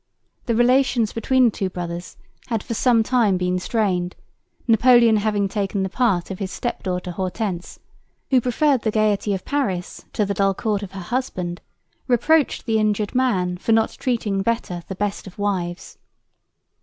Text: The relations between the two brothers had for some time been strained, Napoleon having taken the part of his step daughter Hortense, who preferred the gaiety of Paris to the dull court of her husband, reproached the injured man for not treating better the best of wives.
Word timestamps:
The 0.47 0.55
relations 0.55 1.13
between 1.13 1.45
the 1.45 1.51
two 1.51 1.69
brothers 1.69 2.17
had 2.47 2.63
for 2.63 2.73
some 2.73 3.03
time 3.03 3.37
been 3.37 3.59
strained, 3.59 4.15
Napoleon 4.67 5.17
having 5.17 5.47
taken 5.47 5.83
the 5.83 5.89
part 5.89 6.31
of 6.31 6.39
his 6.39 6.49
step 6.51 6.81
daughter 6.81 7.11
Hortense, 7.11 7.77
who 8.31 8.41
preferred 8.41 8.81
the 8.81 8.89
gaiety 8.89 9.35
of 9.35 9.45
Paris 9.45 10.03
to 10.13 10.25
the 10.25 10.33
dull 10.33 10.55
court 10.55 10.81
of 10.81 10.93
her 10.93 10.99
husband, 11.01 11.61
reproached 12.07 12.65
the 12.65 12.79
injured 12.79 13.13
man 13.13 13.57
for 13.57 13.73
not 13.73 13.91
treating 13.91 14.41
better 14.41 14.81
the 14.87 14.95
best 14.95 15.27
of 15.27 15.37
wives. 15.37 15.99